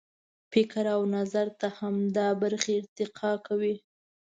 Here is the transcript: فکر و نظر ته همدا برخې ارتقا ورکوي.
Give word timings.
فکر 0.53 0.85
و 0.99 1.03
نظر 1.17 1.47
ته 1.59 1.67
همدا 1.79 2.27
برخې 2.41 2.71
ارتقا 2.79 3.29
ورکوي. 3.35 3.75